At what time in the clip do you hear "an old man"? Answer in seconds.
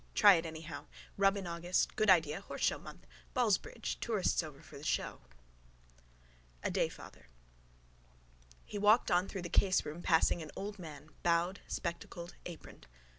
10.41-11.09